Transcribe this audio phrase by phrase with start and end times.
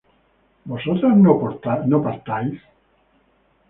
[0.69, 1.13] ¿vosotras
[1.91, 2.59] no partáis?